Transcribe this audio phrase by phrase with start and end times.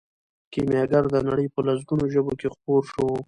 [0.51, 3.05] کیمیاګر د نړۍ په لسګونو ژبو کې خپور شو.